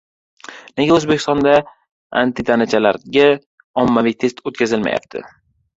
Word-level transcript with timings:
Nega 0.79 0.95
O‘zbekistonda 0.95 1.53
antitanachalarga 2.23 3.29
ommaviy 3.85 4.21
test 4.27 4.45
o‘tkazilmayapti? 4.53 5.29